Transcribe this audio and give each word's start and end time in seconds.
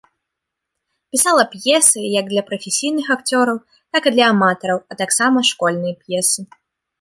Пісала 1.15 1.43
п'есы 1.51 2.01
як 2.19 2.25
для 2.31 2.43
прафесійных 2.47 3.07
акцёраў, 3.17 3.57
так 3.97 4.09
і 4.11 4.15
для 4.17 4.25
аматараў, 4.37 4.79
а 4.93 4.99
таксама 5.03 5.37
школьныя 5.51 5.95
п'есы. 6.01 6.41